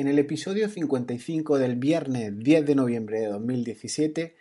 [0.00, 4.36] en el episodio 55 del viernes 10 de noviembre de 2017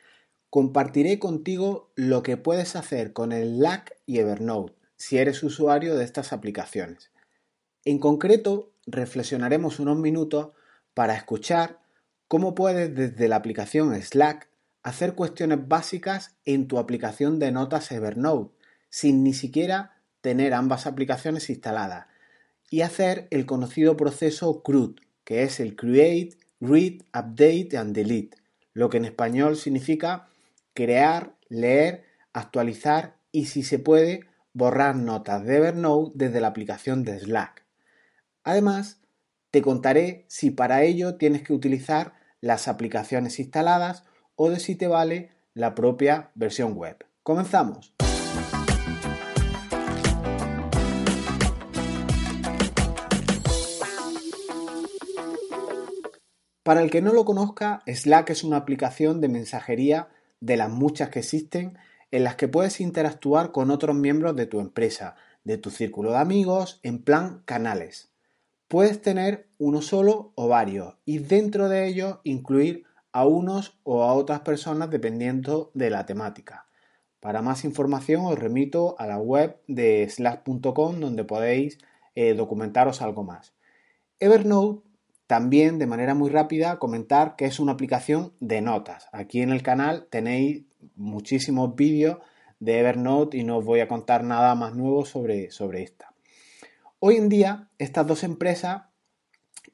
[0.52, 6.04] compartiré contigo lo que puedes hacer con el Slack y Evernote si eres usuario de
[6.04, 7.09] estas aplicaciones.
[7.85, 10.49] En concreto, reflexionaremos unos minutos
[10.94, 11.79] para escuchar
[12.28, 14.49] cómo puedes desde la aplicación Slack
[14.83, 18.53] hacer cuestiones básicas en tu aplicación de notas Evernote
[18.91, 22.05] sin ni siquiera tener ambas aplicaciones instaladas
[22.70, 28.38] y hacer el conocido proceso CRUD, que es el Create, Read, Update and Delete,
[28.72, 30.30] lo que en español significa
[30.73, 34.21] crear, leer, actualizar y si se puede
[34.54, 37.66] borrar notas de Evernote desde la aplicación de Slack.
[38.45, 39.02] Además,
[39.52, 44.05] te contaré si para ello tienes que utilizar las aplicaciones instaladas
[44.38, 47.05] o de si te vale la propia versión web.
[47.21, 47.94] Comenzamos.
[56.67, 60.10] Para el que no lo conozca, Slack es una aplicación de mensajería
[60.41, 61.77] de las muchas que existen
[62.12, 65.15] en las que puedes interactuar con otros miembros de tu empresa,
[65.45, 68.11] de tu círculo de amigos, en plan canales.
[68.67, 74.11] Puedes tener uno solo o varios y dentro de ellos incluir a unos o a
[74.11, 76.67] otras personas dependiendo de la temática.
[77.21, 81.77] Para más información os remito a la web de slack.com donde podéis
[82.13, 83.53] eh, documentaros algo más.
[84.19, 84.86] Evernote
[85.28, 89.09] también, de manera muy rápida, comentar que es una aplicación de notas.
[89.11, 90.64] Aquí en el canal tenéis
[90.95, 92.17] muchísimos vídeos
[92.59, 96.14] de Evernote y no os voy a contar nada más nuevo sobre, sobre esta.
[97.00, 98.83] Hoy en día, estas dos empresas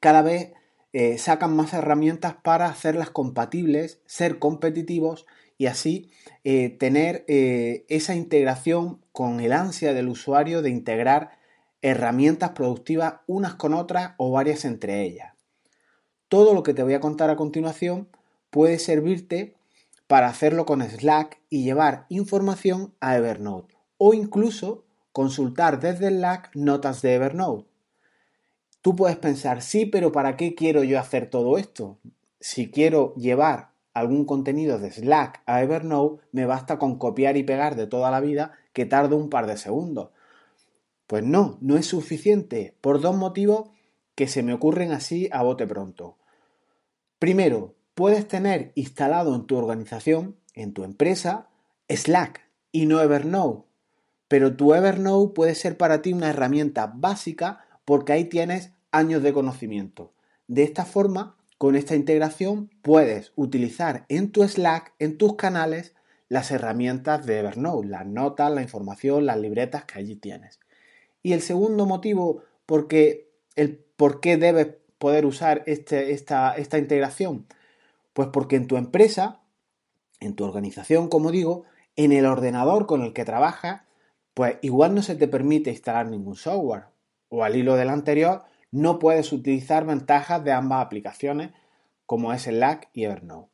[0.00, 0.52] cada vez
[0.92, 6.10] eh, sacan más herramientas para hacerlas compatibles, ser competitivos y así
[6.42, 11.38] eh, tener eh, esa integración con el ansia del usuario de integrar
[11.80, 15.33] herramientas productivas unas con otras o varias entre ellas.
[16.34, 18.08] Todo lo que te voy a contar a continuación
[18.50, 19.54] puede servirte
[20.08, 24.82] para hacerlo con Slack y llevar información a Evernote o incluso
[25.12, 27.68] consultar desde Slack notas de Evernote.
[28.82, 31.98] Tú puedes pensar, sí, pero ¿para qué quiero yo hacer todo esto?
[32.40, 37.76] Si quiero llevar algún contenido de Slack a Evernote, me basta con copiar y pegar
[37.76, 40.10] de toda la vida que tarde un par de segundos.
[41.06, 43.68] Pues no, no es suficiente, por dos motivos
[44.16, 46.16] que se me ocurren así a bote pronto.
[47.18, 51.48] Primero, puedes tener instalado en tu organización, en tu empresa,
[51.88, 53.64] Slack y no Evernote.
[54.28, 59.32] Pero tu Evernote puede ser para ti una herramienta básica porque ahí tienes años de
[59.32, 60.12] conocimiento.
[60.48, 65.94] De esta forma, con esta integración, puedes utilizar en tu Slack, en tus canales,
[66.28, 70.58] las herramientas de Evernote, las notas, la información, las libretas que allí tienes.
[71.22, 74.68] Y el segundo motivo porque el por qué debes
[75.04, 77.46] poder usar este, esta, esta integración?
[78.14, 79.42] Pues porque en tu empresa,
[80.18, 83.82] en tu organización, como digo, en el ordenador con el que trabajas,
[84.32, 86.84] pues igual no se te permite instalar ningún software.
[87.28, 91.50] O al hilo del anterior, no puedes utilizar ventajas de ambas aplicaciones,
[92.06, 93.50] como es Slack y Evernote.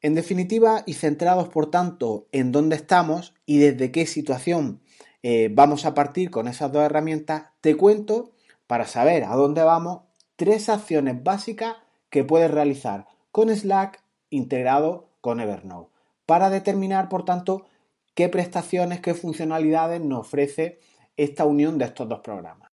[0.00, 4.80] En definitiva, y centrados por tanto en dónde estamos y desde qué situación
[5.22, 8.32] eh, vamos a partir con esas dos herramientas, te cuento,
[8.66, 10.05] para saber a dónde vamos,
[10.36, 11.76] tres acciones básicas
[12.10, 15.90] que puedes realizar con Slack integrado con Evernote
[16.26, 17.66] para determinar, por tanto,
[18.14, 20.78] qué prestaciones, qué funcionalidades nos ofrece
[21.16, 22.68] esta unión de estos dos programas.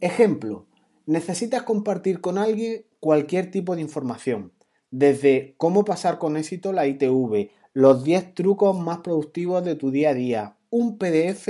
[0.00, 0.66] Ejemplo,
[1.06, 4.52] necesitas compartir con alguien cualquier tipo de información,
[4.90, 10.10] desde cómo pasar con éxito la ITV, los 10 trucos más productivos de tu día
[10.10, 11.48] a día, un PDF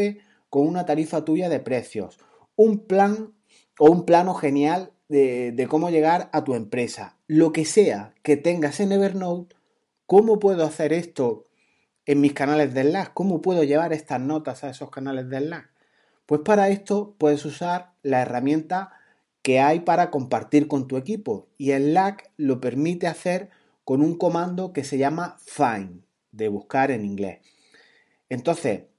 [0.52, 2.18] con una tarifa tuya de precios,
[2.56, 3.32] un plan
[3.78, 7.16] o un plano genial de, cómo llegar a tu empresa.
[7.26, 9.56] Lo que sea que tengas en Evernote,
[10.04, 11.46] ¿cómo puedo hacer esto
[12.04, 13.14] en mis canales de Slack?
[13.14, 15.70] ¿Cómo puedo llevar estas notas a esos canales de Slack?
[16.26, 18.92] Pues para esto puedes usar la herramienta
[19.40, 23.48] que hay para compartir con tu equipo y Slack lo permite hacer
[23.84, 27.40] con un comando que se llama find, de buscar en inglés.
[28.28, 28.91] Entonces,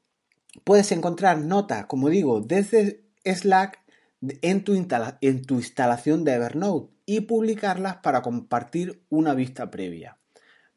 [0.63, 3.79] puedes encontrar notas, como digo, desde Slack
[4.41, 10.17] en tu, en tu instalación de Evernote y publicarlas para compartir una vista previa.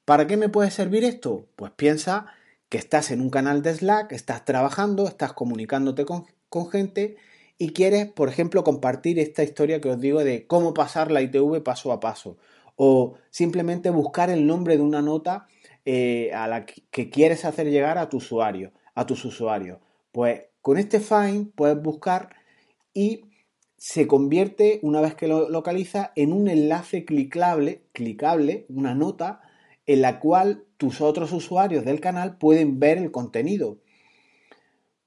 [0.05, 1.47] ¿Para qué me puede servir esto?
[1.57, 2.27] Pues piensa
[2.69, 6.27] que estás en un canal de Slack, estás trabajando, estás comunicándote con,
[6.71, 7.17] gente
[7.59, 11.63] y quieres, por ejemplo, compartir esta historia que os digo de cómo pasar la ITV
[11.63, 12.39] paso a paso
[12.77, 15.47] o simplemente buscar el nombre de una nota
[15.85, 19.79] eh, a la que quieres hacer llegar a tu usuario a tus usuarios.
[20.11, 22.35] Pues Con este find puedes buscar
[22.93, 23.27] y
[23.77, 29.43] se convierte, una vez que lo localiza, en un enlace clicable, clicable, una nota,
[29.87, 33.79] en la cual tus otros usuarios del canal pueden ver el contenido.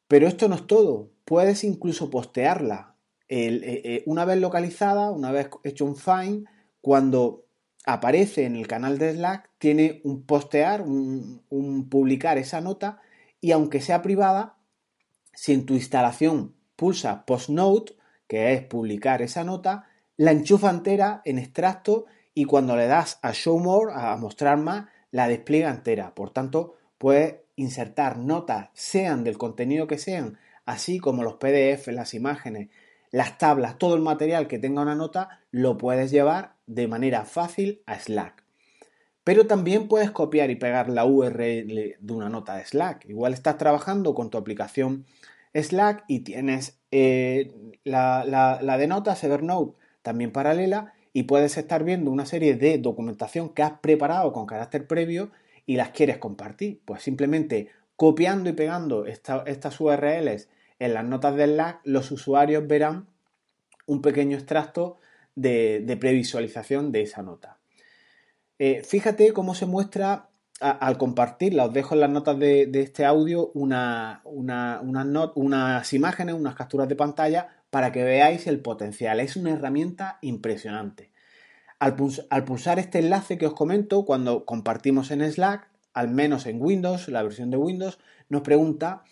[0.07, 2.95] Pero esto no es todo, puedes incluso postearla.
[3.27, 6.47] Eh, eh, una vez localizada, una vez hecho un find,
[6.81, 7.45] cuando
[7.85, 13.01] aparece en el canal de Slack, tiene un postear, un, publicar esa nota
[13.41, 14.57] y aunque sea privada,
[15.33, 17.93] si en tu instalación pulsa post note,
[18.27, 19.87] que es publicar esa nota,
[20.17, 24.87] la enchufa entera en extracto y cuando le das a show more, a mostrar más,
[25.11, 26.13] la despliega entera.
[26.13, 32.13] Por tanto, puedes insertar notas, sean del contenido que sean, así como los PDF, las
[32.13, 32.69] imágenes,
[33.11, 37.81] las tablas, todo el material que tenga una nota, lo puedes llevar de manera fácil
[37.85, 38.43] a Slack.
[39.23, 43.05] Pero también puedes copiar y pegar la URL de una nota de Slack.
[43.05, 45.05] Igual estás trabajando con tu aplicación
[45.53, 47.51] Slack y tienes eh,
[47.83, 48.25] la,
[48.61, 53.63] la de notas Evernote también paralela y puedes estar viendo una serie de documentación que
[53.63, 55.31] has preparado con carácter previo
[55.65, 56.81] y las quieres compartir.
[56.85, 60.49] Pues simplemente copiando y pegando estas URLs
[60.79, 63.07] en las notas del Slack, los usuarios verán
[63.85, 64.97] un pequeño extracto
[65.35, 67.58] de, previsualización de esa nota.
[68.59, 70.29] Eh, fíjate cómo se muestra
[70.59, 71.65] al compartirla.
[71.65, 74.21] Os dejo en las notas de, este audio unas
[75.93, 79.21] imágenes, unas capturas de pantalla para que veáis el potencial.
[79.21, 81.11] Es una herramienta impresionante.
[81.79, 87.07] Al, pulsar este enlace que os comento, cuando compartimos en Slack, al menos en Windows,
[87.07, 89.03] la versión de Windows, nos pregunta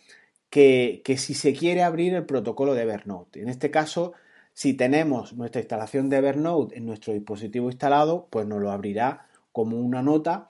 [0.50, 3.42] que, si se quiere abrir el protocolo de Evernote.
[3.42, 4.12] En este caso,
[4.54, 9.27] si tenemos nuestra instalación de Evernote en nuestro dispositivo instalado, pues nos lo abrirá
[9.58, 10.50] como una nota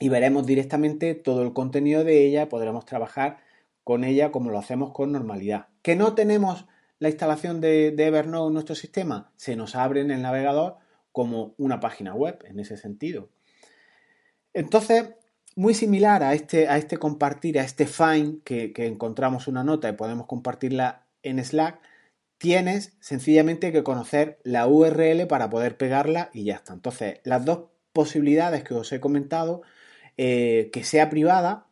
[0.00, 3.38] y veremos directamente todo el contenido de ella podremos trabajar
[3.84, 5.68] con ella como lo hacemos con normalidad.
[5.82, 6.66] ¿Que no tenemos
[6.98, 9.30] la instalación de, Evernote en nuestro sistema?
[9.36, 10.78] Se nos abre en el navegador
[11.12, 13.28] como una página web en ese sentido.
[14.52, 15.14] Entonces,
[15.54, 19.92] muy similar a este, a este compartir, a este find que, encontramos una nota y
[19.92, 21.80] podemos compartirla en Slack,
[22.38, 26.72] tienes sencillamente que conocer la URL para poder pegarla y ya está.
[26.72, 29.62] Entonces, las dos posibilidades que os he comentado,
[30.18, 31.68] eh, que sea privada,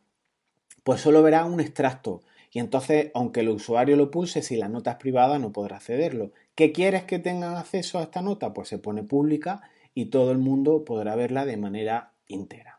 [0.83, 2.21] pues solo verá un extracto.
[2.51, 6.31] Y entonces, aunque el usuario lo pulse, si la nota es privada, no podrá accederlo.
[6.55, 8.53] ¿Qué quieres que tengan acceso a esta nota?
[8.53, 9.61] Pues se pone pública
[9.93, 12.77] y todo el mundo podrá verla de manera íntegra.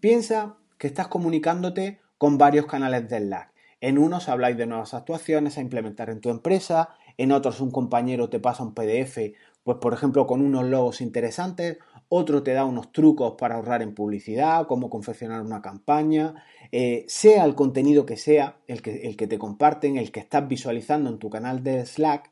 [0.00, 3.52] Piensa que estás comunicándote con varios canales de Slack.
[3.80, 8.28] En unos habláis de nuevas actuaciones a implementar en tu empresa, en otros un compañero
[8.28, 9.18] te pasa un PDF,
[9.64, 11.78] pues por ejemplo con unos logos interesantes,
[12.08, 17.44] otro te da unos trucos para ahorrar en publicidad, cómo confeccionar una campaña, eh, sea
[17.44, 21.18] el contenido que sea, el que, el que te comparten, el que estás visualizando en
[21.18, 22.30] tu canal de Slack,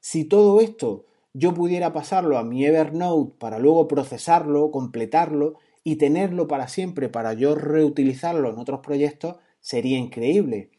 [0.00, 6.48] si todo esto yo pudiera pasarlo a mi Evernote para luego procesarlo, completarlo y tenerlo
[6.48, 10.70] para siempre para yo reutilizarlo en otros proyectos sería increíble.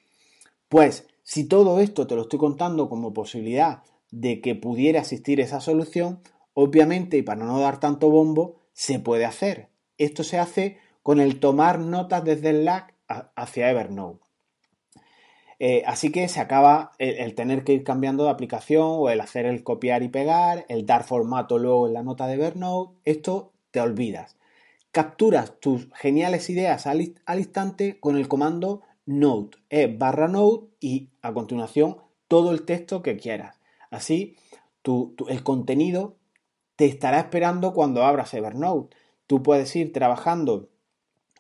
[0.69, 5.60] Pues si todo esto te lo estoy contando como posibilidad de que pudiera existir esa
[5.60, 6.22] solución,
[6.54, 9.68] obviamente y para no dar tanto bombo, se puede hacer.
[9.98, 12.94] Esto se hace con el tomar notas desde el Slack
[13.36, 14.23] hacia Evernote.
[15.59, 19.45] Eh, así que se acaba el, tener que ir cambiando de aplicación o el hacer
[19.45, 22.97] el copiar y pegar, el dar formato luego en la nota de Evernote.
[23.04, 24.38] Esto te olvidas
[24.95, 31.33] capturas tus geniales ideas al, instante con el comando note, e barra note y a
[31.33, 31.97] continuación
[32.28, 33.59] todo el texto que quieras.
[33.92, 34.35] Así,
[35.28, 36.18] el contenido
[36.76, 38.95] te estará esperando cuando abras Evernote.
[39.28, 40.69] Tú puedes ir trabajando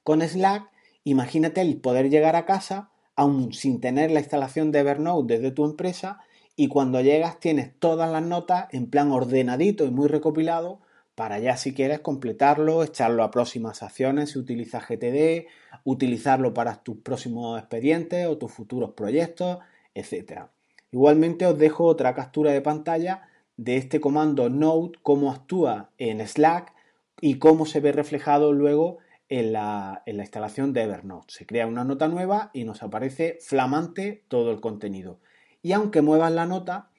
[0.03, 0.69] con Slack,
[1.03, 5.65] imagínate el poder llegar a casa aún sin tener la instalación de Evernote desde tu
[5.65, 6.19] empresa
[6.55, 10.79] y cuando llegas tienes todas las notas en plan ordenadito y muy recopilado
[11.15, 15.47] para ya si quieres completarlo, echarlo a próximas acciones si utilizas GTD,
[15.85, 19.59] utilizarlo para tus próximos expedientes o tus futuros proyectos,
[19.93, 20.47] etc.
[20.91, 26.73] Igualmente os dejo otra captura de pantalla de este comando Note, cómo actúa en Slack
[27.21, 28.97] y cómo se ve reflejado luego
[29.29, 31.33] en la, en la instalación de Evernote.
[31.33, 35.19] Se crea una nota nueva y nos aparece flamante todo el contenido.
[35.61, 36.89] Y aunque muevas la nota,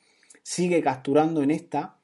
[0.42, 1.95] sigue capturando en esta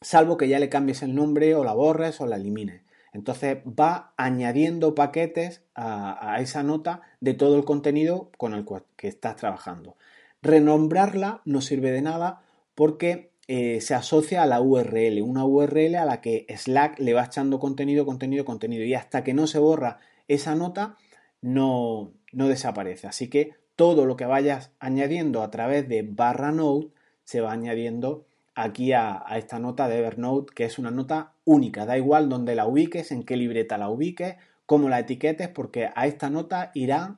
[0.00, 2.82] salvo que ya le cambies el nombre o la borres o la elimines.
[3.12, 8.64] Entonces va añadiendo paquetes a, esa nota de todo el contenido con el
[8.96, 9.96] que estás trabajando.
[10.42, 12.42] Renombrarla no sirve de nada
[12.74, 17.24] porque eh, se asocia a la URL, una URL a la que Slack le va
[17.24, 20.96] echando contenido, contenido, contenido y hasta que no se borra esa nota
[21.40, 23.06] no, no desaparece.
[23.06, 26.88] Así que todo lo que vayas añadiendo a través de barra note
[27.24, 28.26] se va añadiendo
[28.58, 31.86] aquí a, esta nota de Evernote, que es una nota única.
[31.86, 34.36] Da igual dónde la ubiques, en qué libreta la ubiques,
[34.66, 37.16] cómo la etiquetes, porque a esta nota irán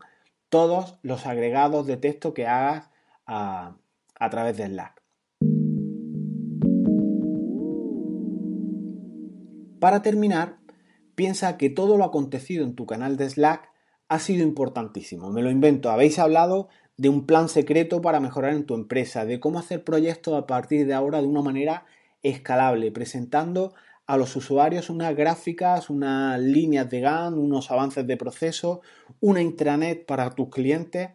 [0.51, 2.91] todos los agregados de texto que hagas
[3.27, 3.77] a,
[4.19, 5.03] a través de Slack.
[9.81, 10.59] Para terminar,
[11.15, 13.71] piensa que todo lo acontecido en tu canal de Slack
[14.09, 15.31] ha sido importantísimo.
[15.31, 15.91] Me lo invento.
[15.91, 16.69] Habéis hablado
[17.01, 20.87] de un plan secreto para mejorar en tu empresa, de cómo hacer proyectos a partir
[20.87, 21.87] de ahora de una manera
[22.23, 23.73] escalable, presentando
[24.05, 28.83] a los usuarios unas gráficas, unas líneas de GAN, unos avances de proceso,
[29.19, 31.09] una intranet para tus clientes,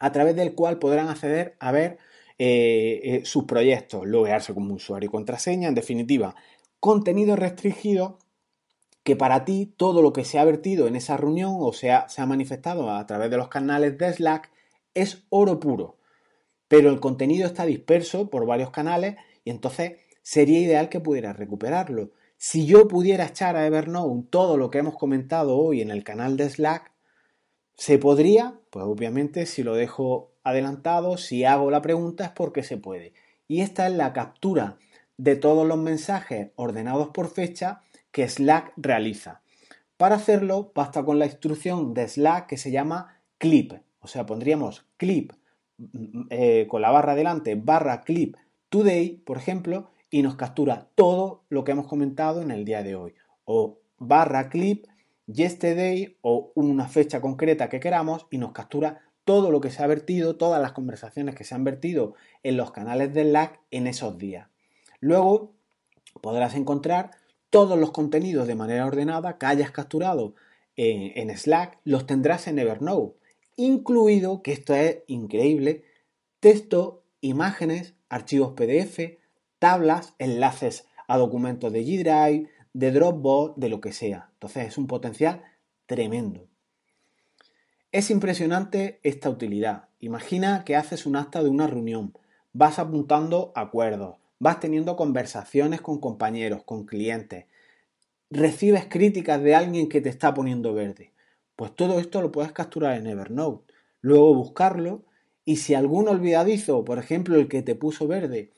[0.00, 1.98] a través del cual podrán acceder a ver
[2.40, 6.34] eh, eh, sus proyectos, loguearse como usuario y contraseña, en definitiva,
[6.80, 8.18] contenido restringido
[9.04, 12.22] que para ti todo lo que se ha vertido en esa reunión o sea, se
[12.22, 14.55] ha manifestado a través de los canales de Slack
[14.96, 15.98] es oro puro.
[16.66, 22.10] Pero el contenido está disperso por varios canales y entonces sería ideal que pudieras recuperarlo.
[22.36, 26.36] Si yo pudiera echar a Evernote todo lo que hemos comentado hoy en el canal
[26.36, 26.90] de Slack,
[27.76, 28.58] ¿se podría?
[28.70, 33.12] Pues obviamente si lo dejo adelantado, si hago la pregunta es porque se puede.
[33.46, 34.78] Y esta es la captura
[35.16, 39.42] de todos los mensajes ordenados por fecha que Slack realiza.
[39.96, 43.72] Para hacerlo basta con la instrucción de Slack que se llama clip.
[44.06, 45.32] O sea, pondríamos clip
[46.30, 48.36] eh, con la barra delante, barra clip
[48.68, 52.94] today, por ejemplo, y nos captura todo lo que hemos comentado en el día de
[52.94, 53.14] hoy.
[53.46, 54.86] O barra clip
[55.26, 59.88] yesterday o una fecha concreta que queramos y nos captura todo lo que se ha
[59.88, 64.18] vertido, todas las conversaciones que se han vertido en los canales de Slack en esos
[64.18, 64.48] días.
[65.00, 65.52] Luego
[66.20, 67.10] podrás encontrar
[67.50, 70.36] todos los contenidos de manera ordenada que hayas capturado
[70.76, 73.16] en, en Slack, los tendrás en Evernote
[73.56, 75.84] incluido, que esto es increíble,
[76.40, 79.18] texto, imágenes, archivos PDF,
[79.58, 84.28] tablas, enlaces a documentos de G Drive, de Dropbox, de lo que sea.
[84.34, 85.42] Entonces es un potencial
[85.86, 86.46] tremendo.
[87.92, 89.88] Es impresionante esta utilidad.
[90.00, 92.12] Imagina que haces un acta de una reunión,
[92.52, 97.46] vas apuntando acuerdos, vas teniendo conversaciones con compañeros, con clientes,
[98.30, 101.12] recibes críticas de alguien que te está poniendo verde.
[101.56, 103.72] Pues todo esto lo puedes capturar en Evernote,
[104.02, 105.04] luego buscarlo
[105.44, 108.52] y si algún olvidadizo, por ejemplo el que te puso verde,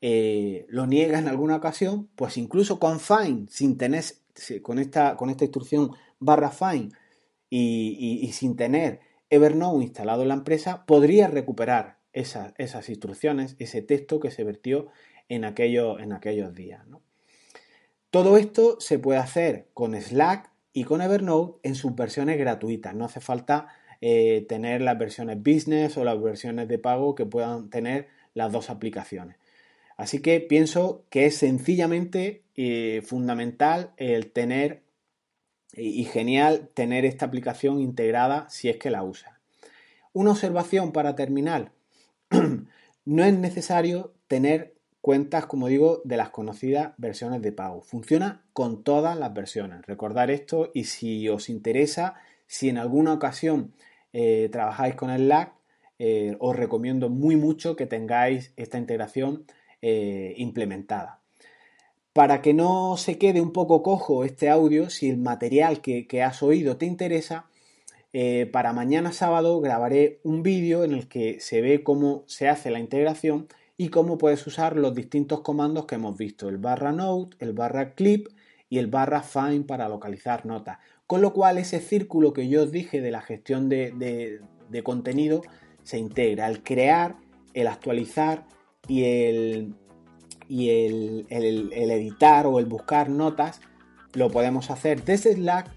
[0.00, 4.04] eh, lo niega en alguna ocasión, pues incluso con Find, sin tener,
[4.62, 6.92] con esta, con esta instrucción barra Find
[7.50, 9.00] y, sin tener
[9.30, 14.88] Evernote instalado en la empresa, podría recuperar esas, esas instrucciones, ese texto que se vertió
[15.28, 16.86] en, en aquellos días.
[18.10, 22.94] Todo esto se puede hacer con Slack y con Evernote en sus versiones gratuitas.
[22.94, 23.68] No hace falta
[24.02, 28.68] eh, tener las versiones business o las versiones de pago que puedan tener las dos
[28.68, 29.38] aplicaciones.
[29.96, 34.82] Así que pienso que es sencillamente eh, fundamental el tener
[35.72, 39.40] y genial tener esta aplicación integrada si es que la usa.
[40.12, 41.72] Una observación para terminar.
[43.06, 44.75] no es necesario tener
[45.06, 47.80] cuentas, como digo, de las conocidas versiones de pago.
[47.80, 49.86] Funciona con todas las versiones.
[49.86, 52.16] Recordar esto y si os interesa,
[52.48, 53.72] si en alguna ocasión
[54.12, 55.52] eh, trabajáis con el LAC,
[56.00, 59.44] eh, os recomiendo muy mucho que tengáis esta integración
[59.80, 61.20] eh, implementada.
[62.12, 66.24] Para que no se quede un poco cojo este audio, si el material que, que
[66.24, 67.46] has oído te interesa,
[68.50, 72.80] para mañana sábado grabaré un vídeo en el que se ve cómo se hace la
[72.80, 73.46] integración
[73.76, 77.94] y cómo puedes usar los distintos comandos que hemos visto, el barra note, el barra
[77.94, 78.28] clip
[78.68, 80.78] y el barra find para localizar notas.
[81.06, 84.40] Con lo cual ese círculo que yo os dije de la gestión de,
[84.82, 85.42] contenido
[85.82, 87.16] se integra, el crear,
[87.54, 88.46] el actualizar
[88.88, 89.74] y el,
[90.48, 93.60] y el, el, editar o el buscar notas
[94.14, 95.70] lo podemos hacer desde Slack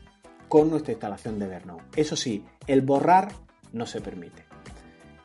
[0.47, 2.01] con nuestra instalación de Evernote.
[2.01, 3.33] Eso sí, el borrar
[3.71, 4.48] no se permite.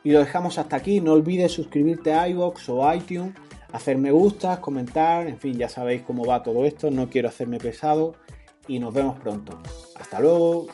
[0.05, 1.01] Y lo dejamos hasta aquí.
[1.01, 3.33] No olvides suscribirte a iVoox o iTunes,
[3.71, 6.91] hacer me gusta, comentar, en fin, ya sabéis cómo va todo esto.
[6.91, 8.13] No quiero hacerme pesado
[8.67, 9.59] y nos vemos pronto.
[9.99, 10.67] Hasta luego.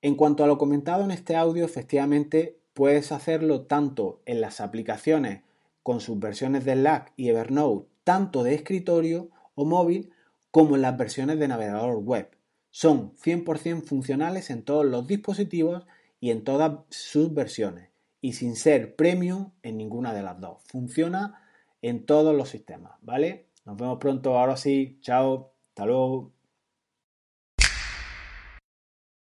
[0.00, 5.42] En cuanto a lo comentado en este audio, efectivamente puedes hacerlo tanto en las aplicaciones
[5.82, 10.10] con sus versiones de Slack y Evernote, tanto de escritorio o móvil,
[10.50, 12.39] como en las versiones de navegador web.
[12.70, 15.86] Son 100% funcionales en todos los dispositivos
[16.20, 20.62] y en todas sus versiones y sin ser premium en ninguna de las dos.
[20.66, 21.42] Funciona
[21.82, 23.46] en todos los sistemas, ¿vale?
[23.64, 26.32] Nos vemos pronto, ahora sí, chao, hasta luego.